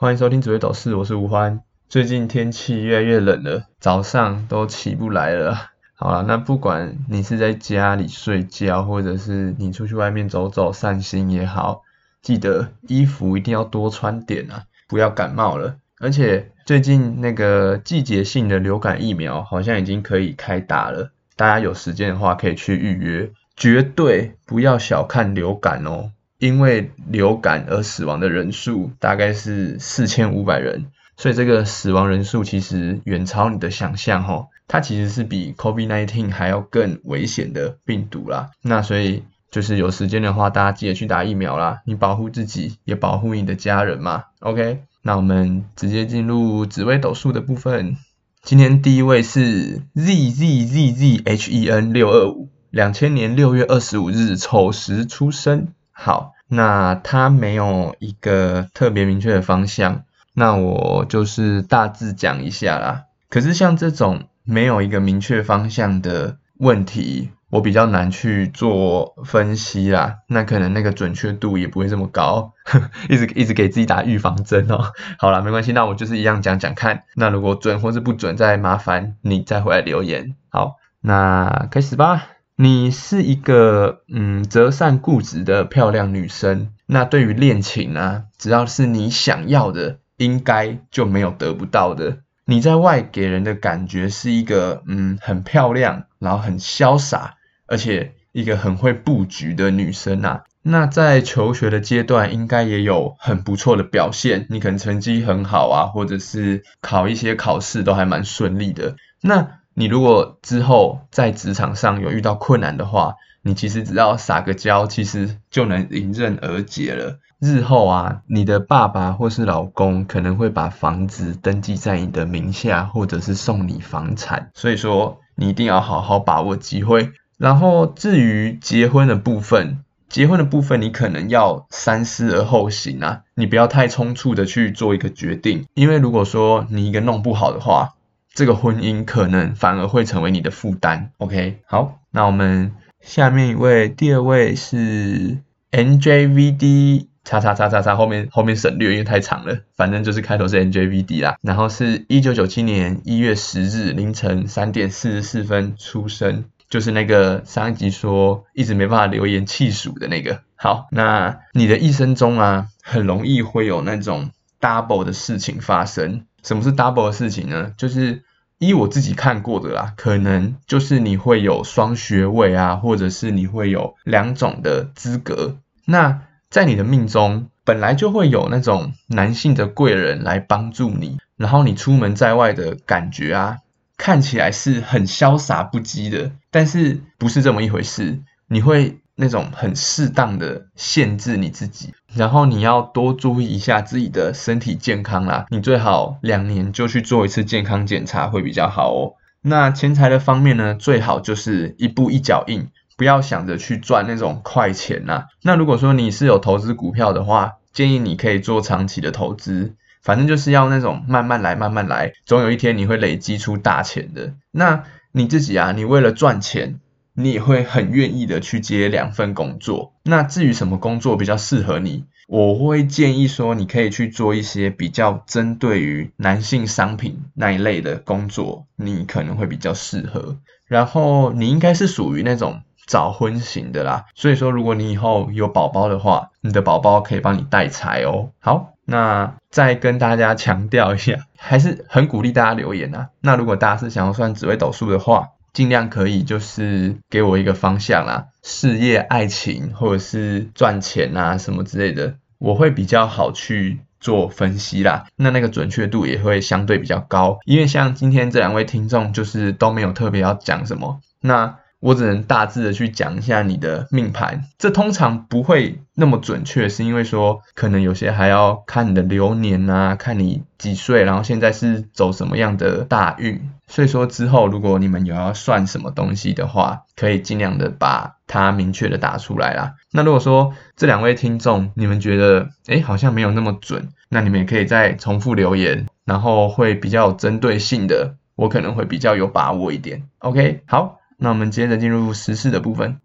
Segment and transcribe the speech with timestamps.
[0.00, 1.60] 欢迎收听紫微斗士，我是吴欢。
[1.88, 5.72] 最近天气越来越冷了，早上都起不来了。
[5.96, 11.82] 好了，那不管你是在家里睡觉，或者是你出去外面走走散心也好，
[12.22, 15.78] 记得衣服一定要多穿点啊，不要感冒了。
[15.98, 23.32] 而且最近那个季节性的流感疫苗好像已经可以开打了，大家有时间的话可以去预约。
[23.56, 30.86] 绝对不要小看流感哦，因为流感而死亡的人数大概是四千五百人。
[31.16, 38.50] 所以这个死亡人数其实远超你的想象哈，它其实是比 COVID-19 还要更危险的病毒啦。
[38.62, 44.26] 那所以就是有时间的话，大家记得去打疫苗啦，你保护自己，也保护你的家人嘛。
[44.38, 47.96] OK，那我们直接进入紫微斗数的部分。
[48.44, 55.72] 今天第一位是 Z Z Z Z H E N 六二五，两千年六月二十五日丑时出生。
[55.90, 60.04] 好，那他没有一个特别明确的方向。
[60.34, 63.04] 那我就是大致讲一下啦。
[63.28, 70.18] 可是像这种没有一个明确方向的问题，我比较难去做分析啦。
[70.28, 72.52] 那可能那个准确度也不会这么高，
[73.10, 74.92] 一直一直给自己打预防针哦。
[75.18, 77.02] 好了，没关系，那我就是一样讲讲看。
[77.16, 80.36] 那如果准或是不准，再麻烦你再回来留言。
[80.50, 82.37] 好，那开始吧。
[82.60, 86.68] 你是一个嗯择善固执的漂亮女生。
[86.86, 90.00] 那对于恋情啊，只要是你想要的。
[90.18, 92.18] 应该就没有得不到的。
[92.44, 97.36] 你在外给人的感觉是一个嗯很漂亮，然后很潇洒，
[97.68, 100.42] 而且一个很会布局的女生啊。
[100.60, 104.48] 那在求学的阶段，应该也有很不错的表现。
[104.50, 108.96] 你可能成绩很好啊，或者是考一些考试都还蛮顺利的。
[109.20, 117.20] 那你如果之后在职场上有遇到困难的话，你其实只要撒个娇，其实就能迎刃而解了。
[117.38, 127.12] 日后啊，你的爸爸或是老公可能会把房子登记在你的名下，或者是送你房产，所以说你一定要好好把握机会。
[127.36, 137.94] 然后至于结婚的部分，结婚的部分你可能要三思而后行啊，你不要太匆促的去做一个决定，因为如果说你一个弄不好的话，
[138.38, 141.10] 这个婚姻可能反而会成为你的负担。
[141.18, 145.38] OK，好，那我们下面一位，第二位是
[145.72, 147.08] NJVD。
[147.24, 149.58] 叉叉叉叉叉后面后面省略，因为太长了。
[149.76, 160.42] 反正就是开头是 NJVD 啦，然后是一九九七年一月十日凌晨三点四十四分出生，就是那个上一集说一直没办法留言气数的那个。
[160.54, 166.24] 好，那你的一生中啊，很容易会有那种 double 的事情发生。
[166.42, 167.72] 什么是 double 的事情呢？
[167.76, 168.22] 就是
[168.58, 175.56] 依我自己看过的啦，可能就是你会有双学位啊，或者是你会有两种的资格。
[175.84, 183.58] 那在你的命中本来就会有那种男性的贵人来帮助你，然后你出门在外的感觉啊，
[183.96, 188.18] 看起来是很潇洒不羁的，但是不是这么一回事。
[188.48, 195.46] 你会那种很适当的限制你自己，然后你要多注意一下自己的身体健康啦。
[195.50, 199.14] 你最好两年就去做一次健康检查会比较好哦。
[199.42, 202.68] 那钱财的方面呢，最好就是一步一脚印。
[202.96, 205.26] 不要想着去赚那种快钱呐。
[205.44, 214.34] 那如果说你是有投资股票的话，建议你可以做长期的投资，反正就是要那种慢慢来，慢慢来，总有一天你会累积出大钱的。
[214.50, 214.82] 那
[215.12, 216.80] 你自己啊，你为了赚钱，
[217.18, 219.92] 你也会很愿意的去接两份工作。
[220.04, 230.36] 那至于什么工作比较适合你，我会建议说，你可以去做一些比较针对于男性商品那一类的工作，你可能会比较适合。
[230.66, 232.62] 然后你应该是属于那种。
[232.86, 238.30] 早婚型的啦，所以说如果你以后有宝宝的话，你的宝宝可以帮你带财哦。
[238.38, 243.10] 好，那再跟大家强调一下，还是很鼓励大家留言啊。
[243.20, 245.28] 那如果大家是想要算紫微斗数的话，
[245.58, 255.06] 尽量可以就是给我一个方向啦，事业、爱情或者是赚钱啊什么之类的，我会比较好去做分析啦。
[255.16, 261.58] 那那个准确度也会相对比较高，因为像今天这两位听众就是都没有特别要讲什么，那。
[261.80, 279.74] 我只能大致的去讲一下你的命盘，这通常不会那么准确，是因为说可能有些还要看你的流年啊，看你几岁，然后现在是走什么样的大运，所以说之后如果你们有要算什么东西的话，可以尽量的把它明确的打出来啦。
[279.92, 290.02] 那如果说这两位听众你们觉得哎好像没有那么准，那你们也可以再重复留言，然后会比较有针对性的，我可能会比较有把握一点。
[290.18, 290.98] OK，好。
[291.20, 293.00] 那我们接着进入时事的部分。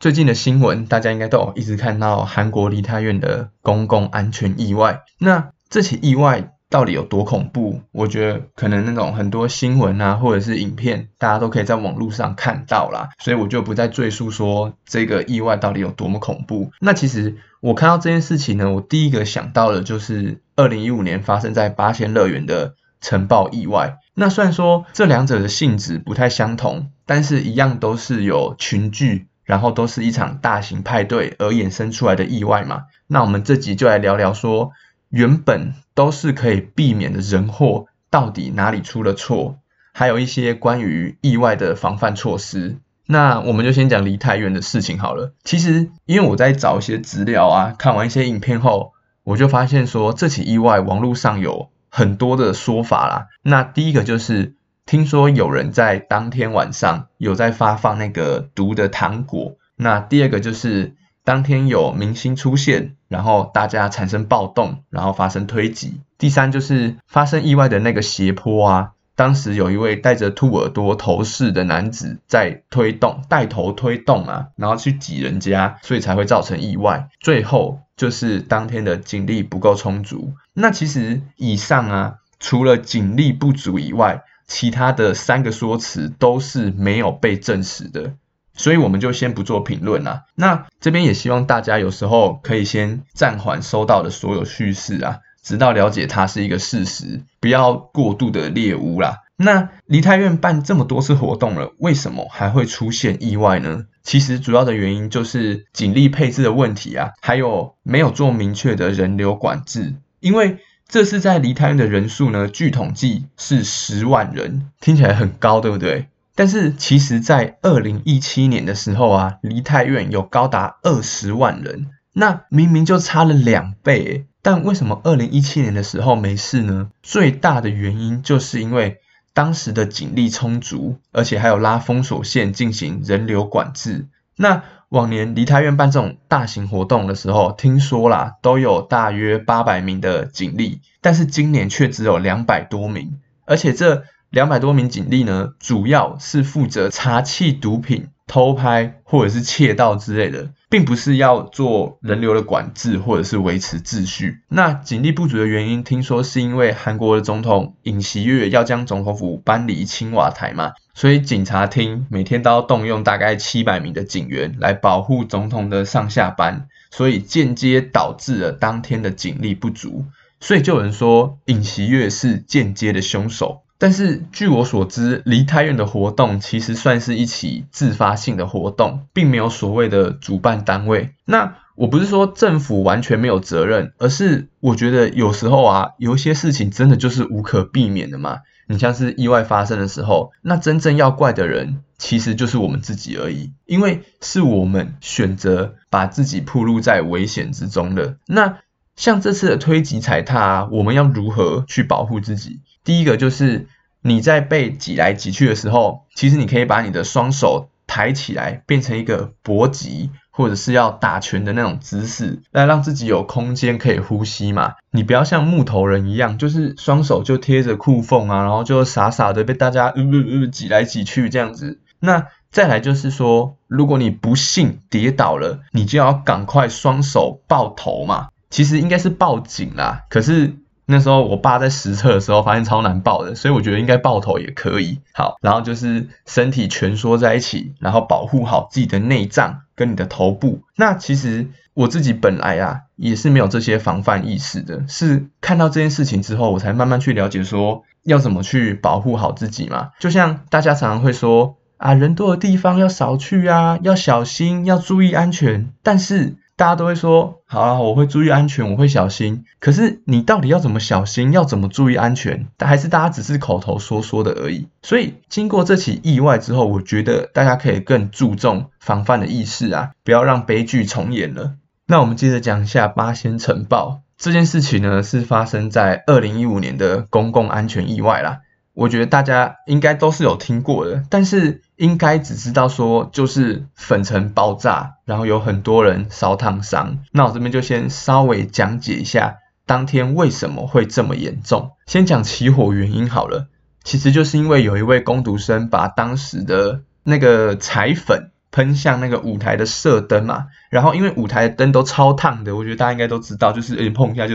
[0.00, 5.02] 最近的新闻，大家应该都有一直看到韩国梨泰院的公共安全意外。
[5.18, 7.80] 那这起意外到底有多恐怖？
[7.92, 16.72] 我觉得可能那种很多新闻啊，或者是影片，大家都可以在网络上看到啦，所以我就不再赘述说这个意外到底有多么恐怖。
[16.80, 23.98] 那其实我看到这件事情呢，我第一个想到的就是二零一五年发生在八仙乐园的尘爆意外。
[24.18, 29.26] 那虽然说这两者的性质不太相同，但是一样都是有群聚。
[29.48, 32.82] 然后都是一场大型派对而衍生出来的意外嘛？
[33.06, 34.72] 那我们这集就来聊聊说，
[35.08, 39.56] 原本都是可以避免的人祸，到底哪里出了错？
[39.94, 42.76] 还有一些关于意外的防范措施。
[43.06, 45.32] 那我们就先讲梨泰院的事情好了。
[45.44, 48.92] 其实因为我在找一些资料啊，看完一些影片后，
[49.24, 53.26] 我就发现说这起意外网络上有很多的说法啦。
[53.42, 54.54] 那第一个就是。
[54.88, 59.58] 听说有人在当天晚上有在发放那个毒的糖果。
[59.76, 60.94] 那第二个就是
[61.24, 66.00] 当天有明星出现，然后大家产生暴动，然后发生推挤。
[66.16, 77.10] 第三就是发生意外的那个斜坡啊，当时有一位戴着兔耳朵头饰的男子在推动，带头推动啊，然后去挤人家，所以才会造成意外。
[77.20, 80.32] 最后就是当天的警力不够充足。
[80.54, 88.14] 那其实以上啊，除了警力不足以外，其他的三个说辞都是没有被证实的，
[88.54, 90.24] 所以我们就先不做评论啦。
[90.34, 99.18] 那这边也希望大家有时候可以先暂缓收到的所有叙事啊，直到了解它是一个事实，不要过度的猎污啦。
[99.38, 103.86] 那梨泰院办这么多次活动了，为什么还会出现意外呢？
[104.02, 110.58] 其实主要的原因就是警力配置的问题啊，还有没有做明确的人流管制，因为。
[110.90, 116.08] 这是在梨泰院的人数呢，据统计是十万人，听起来很高，对不对？
[116.34, 126.88] 但是其实，在二零一七年的时候啊，梨泰院有高达二十万人，那明明就差了两倍，但为什么二零一七年的时候没事呢？
[127.02, 128.96] 最大的原因就是因为
[129.38, 134.08] 当时的警力充足，而且还有拉封锁线进行人流管制。
[134.34, 148.08] 那往年梨泰院办这种大型活动的时候，听说啦都有大约八百名的警力，但是今年却只有两百多名，而且这两百多名警力呢，主要是负责查缉毒品。
[148.30, 154.40] 偷拍或者是窃盗之类的，并不是要做人流的管制或者是维持秩序。
[154.48, 170.04] 那警力不足的原因，听说是因为韩国的总统尹锡悦要将总统府搬离青瓦台嘛，所以警察厅每天都要动用大概七百名的警员来保护总统的上下班，所以间接导致了当天的警力不足。
[170.40, 173.62] 所以就有人说尹锡悦是间接的凶手。
[173.78, 181.14] 但是据我所知，梨泰院的活动其实算是一起自发性的活动，并没有所谓的主办单位。
[181.24, 188.38] 那我不是说政府完全没有责任，而是我觉得有时候啊，有一些事情真的就是无可避免的嘛。
[188.66, 198.16] 你像是意外发生的时候，那真正要怪的人其实就是我们自己而已，因为是我们选择把自己暴露在危险之中的。
[198.26, 198.58] 那
[198.96, 202.60] 像这次的推挤踩踏，我们要如何去保护自己？
[202.88, 203.66] 第一个就是
[204.00, 214.76] 你在被挤来挤去的时候，其实你可以把你的双手抬起来，变成一个搏击或者是要打拳的那种姿势，来让自己有空间可以呼吸嘛。
[214.90, 221.80] 你不要像木头人一样，就是双手就贴着裤缝啊，然后就傻傻的被大家呃呃呃挤来挤去这样子。
[222.00, 228.28] 那再来就是说，如果你不幸跌倒了，你就要赶快双手抱头嘛。
[228.48, 230.56] 其实应该是报警啦，可是。
[230.90, 235.00] 那时候我爸在实测的时候发现超难抱的，所以我觉得应该抱头也可以。
[235.12, 240.62] 好，然后就是身体蜷缩在一起，然后保护好自己的内脏跟你的头部。
[240.76, 249.90] 那其实我自己本来啊也是没有这些防范意识的，是看到这件事情之后，我才慢慢去了解说要怎么去保护好自己嘛。
[249.98, 256.36] 就像大家常常会说啊，人多的地方要少去啊，要小心，要注意安全，但是。
[256.58, 259.44] 大家都会说，好了，我会注意安全，我会小心。
[259.60, 262.48] 可是你到底要怎么小心，要怎么注意安全？
[262.58, 264.66] 还是大家只是口头说说的而已？
[264.82, 271.54] 所以经过这起意外之后，我觉得大家可以更注重防范的意识啊，不要让悲剧重演了。
[271.86, 278.40] 那我们接着讲一下八仙城爆这件事情呢，是发生在二零一五年的公共安全意外啦。
[278.74, 286.98] 我觉得大家应该都是有听过的，但是应该只知道说就是粉尘爆炸，然后有很多人烧烫伤。
[287.12, 291.70] 那我这边就先稍微讲解一下当天为什么会这么严重。
[291.86, 293.46] 先讲起火原因好了，
[293.84, 304.34] 其实就是因为有一位攻读生把当时的那个彩粉喷向那个舞台的射灯嘛，然后因为舞台的灯都超烫的，我觉得大家应该都知道，就是有点碰一下就。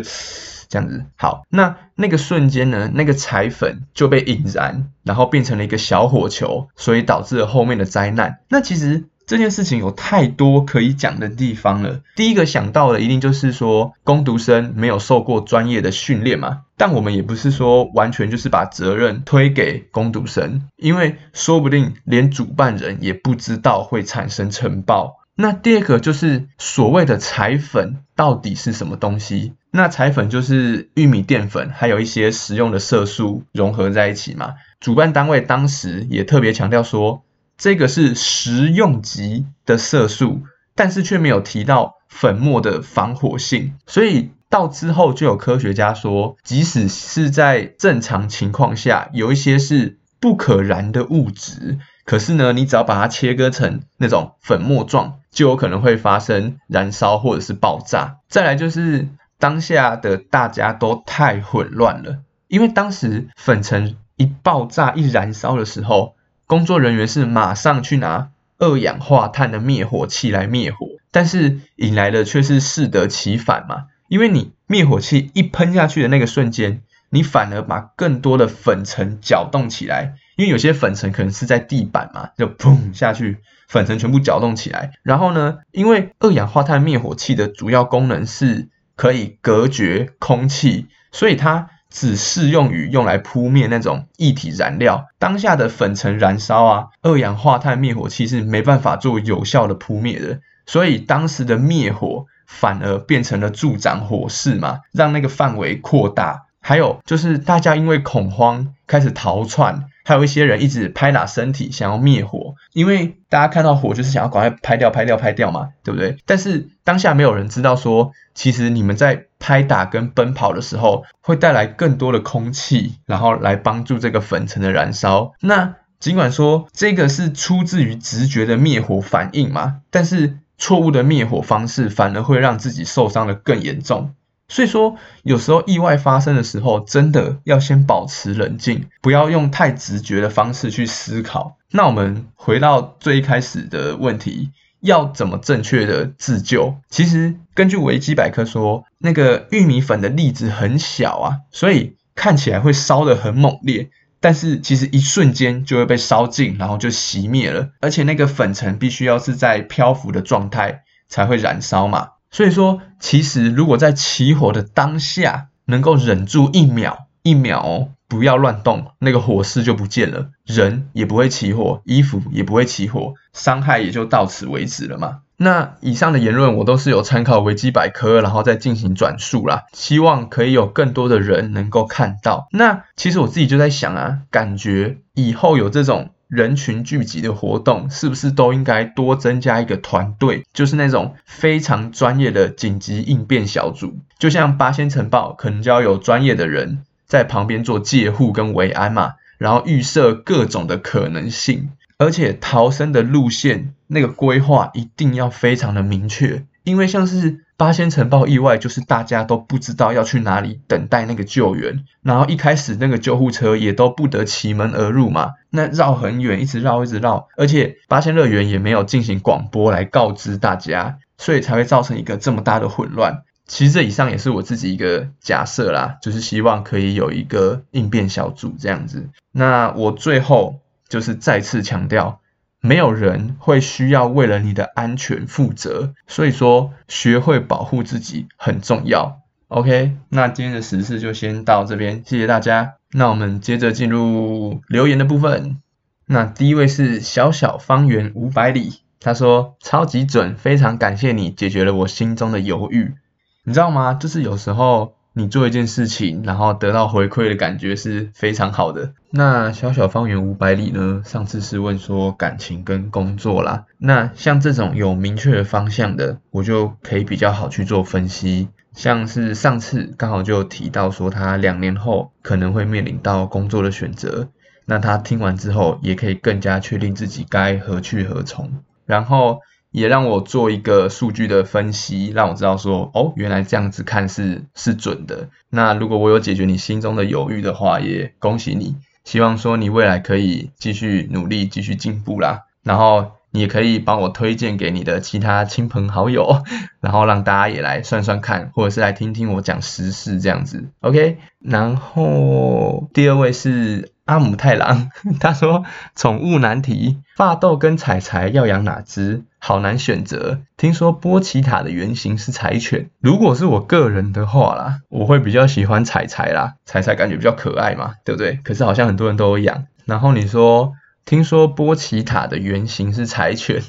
[0.74, 1.06] 这样子。
[1.16, 8.40] 好，那那个瞬间呢，那个彩粉就被引燃，然后变成了一个小火球，所以导致了后面的灾难。
[8.50, 9.06] 那其实。
[9.26, 12.02] 这件事情有太多可以讲的地方了。
[12.14, 16.64] 第一个想到的一定就是说，攻读生没有受过专业的训练嘛。
[16.76, 25.16] 但我们也不是说完全就是把责任推给攻读生，因为说不定连主办人也不知道会产生尘爆。
[25.36, 29.54] 那第二个就是所谓的彩粉到底是什么东西？
[29.74, 34.54] 那彩粉就是玉米淀粉，还有一些食用的色素融合在一起嘛。
[34.80, 37.24] 主办单位当时也特别强调说。
[37.56, 40.42] 这个是食用级的色素，
[40.76, 58.18] 但是却没有提到粉末的防火性，所以到之后就有科学家说，即使是在正常情况下，有一些是不可燃的物质，可是呢，你只要把它切割成那种粉末状，就有可能会发生燃烧或者是爆炸。
[58.28, 59.08] 再来就是
[59.44, 66.16] 当下的大家都太混乱了，因为当时粉尘一爆炸一燃烧的时候。
[66.46, 73.88] 工作人员是马上去拿二氧化碳的灭火器来灭火，但是引来的却是适得其反嘛？
[74.08, 84.92] 因为你灭火器一喷下去的那个瞬间，你反而把更多的粉尘搅动起来，因为有些粉尘可能是在地板嘛，就砰下去，粉尘全部搅动起来。
[85.02, 91.70] 然后呢，因为二氧化碳灭火器的主要功能是可以隔绝空气，所以它。
[91.96, 106.48] 只适用于用来扑灭那种液体燃料，当下的粉尘燃烧啊，二氧化碳灭火器是没办法做有效的扑灭的，所以当时的灭火反而变成了助长火势嘛，让那个范围扩大。
[106.64, 109.86] 还有就是大家因为恐慌开始逃窜。
[110.06, 116.18] 还有一些人一直拍打身体，想要灭火，因为大家看到火就是想要赶快拍掉、拍掉、拍掉嘛，对不对？
[116.26, 125.32] 但是当下没有人知道说，其实你们在拍打跟奔跑的时候，会带来更多的空气，然后来帮助这个粉尘的燃烧。
[125.40, 134.14] 那尽管说这个是出自于直觉的灭火反应嘛，但是错误的灭火方式反而会让自己受伤的更严重。
[134.54, 141.58] 所以说，有时候意外发生的时候，真的要先保持冷静，不要用太直觉的方式去思考。
[141.72, 146.76] 那我们回到最一开始的问题，要怎么正确的自救？
[146.88, 157.70] 其实根据维基百科说，那个玉米粉的粒子很小啊，所以看起来会烧得很猛烈，但是其实一瞬间就会被烧尽，然后就熄灭了。
[157.82, 162.10] 而且那个粉尘必须要是在漂浮的状态才会燃烧嘛。
[162.34, 175.20] 所以说，其实如果在起火的当下能够忍住一秒，一秒不要乱动，那个火势就不见了，人也不会起火，衣服也不会起火，伤害也就到此为止了嘛。
[175.38, 182.48] 那以上的言论我都是有参考维基百科，然后再进行转述啦，希望可以有更多的人能够看到。
[182.52, 186.10] 那其实我自己就在想啊，感觉以后有这种。
[186.34, 190.44] 人群聚集的活动是不是都应该多增加一个团队？
[190.52, 207.43] 就是那种非常专业的紧急应变小组，就像八仙城堡，可能就要有专业的人在旁边做戒护跟维安嘛，然后预设各种的可能性，而且逃生的路线那个规划一定要非常的明确，因为像是。
[207.56, 223.24] 八仙城堡意外就是大家都不知道要去哪里等待那个救援，然后一开始那个救护车也都不得其门而入嘛，那绕很远，一直绕一直绕，而且八仙乐园也没有进行广播来告知大家，所以才会造成一个这么大的混乱。
[223.46, 229.10] 其实这以上也是我自己一个假设啦，就是希望可以有一个应变小组这样子。
[229.32, 232.20] 那我最后就是再次强调。
[232.66, 239.20] 没有人会需要为了你的安全负责，所以说学会保护自己很重要。
[239.50, 242.76] OK，那今天的时事就先到这边，谢谢大家。
[242.94, 245.58] 那我们接着进入留言的部分。
[246.06, 252.96] 那第一位是小小方圆五百里，他说超级准，非常感谢你解决了我心中的犹豫。
[253.44, 253.94] 你知道吗？
[253.94, 254.96] 就是有时候。
[255.16, 258.94] 你做一件事情，然后得到回馈的感觉是非常好的。
[259.12, 261.04] 那小小方圆五百里呢？
[261.06, 263.66] 上次是问说感情跟工作啦。
[263.78, 268.50] 那像这种有明确的方向的，我就可以比较好去做分析。
[268.74, 274.30] 像是上次刚好就提到说他两年后可能会面临到工作的选择，
[274.66, 278.52] 那他听完之后也可以更加确定自己该何去何从。
[278.88, 279.42] 然后。
[279.74, 285.30] 也让我做一个数据的分析，让我知道说，哦，原来这样子看是是准的。
[285.50, 288.76] 那如果我有解决你心中的犹豫的话，也恭喜你。
[289.04, 292.46] 希望说你未来可以继续努力，继续进步啦。
[292.62, 296.44] 然后你也可以帮我推荐给你的其他亲朋好友，
[296.80, 300.70] 然后让大家也来算算看，或者是来听听我讲时事这样子。
[300.82, 305.64] OK，然后第二位是阿姆太郎， 他说
[305.96, 309.24] 宠物难题，发豆跟彩彩要养哪只？
[309.40, 310.40] 好难选择。
[310.58, 318.40] 听说波奇塔的原型是柴犬，如果是我个人的话啦，我会比较喜欢彩彩啦，彩彩感觉比较可爱嘛，对不对？
[318.44, 319.66] 可是好像很多人都有养。
[319.86, 320.74] 然后你说。
[321.06, 323.62] 听说波奇塔的原型是柴犬，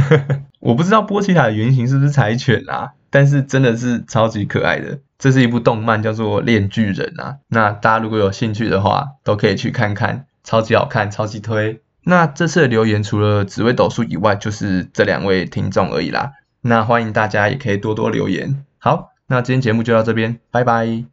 [0.60, 4.98] 我不知道波奇塔的原型是不是柴犬啊，但是真的是超级可爱的。
[5.18, 7.36] 这是一部动漫，叫做《链锯人》啊。
[7.48, 11.80] 那大家如果有兴趣的话，都可以去看看，超级好看，超级推。
[12.02, 16.32] 那这次的留言除了紫薇斗数以外，就是这两位听众而已啦。
[16.60, 18.62] 那欢迎大家也可以多多留言。
[18.78, 21.04] 好，那今天节目就到这边，拜拜。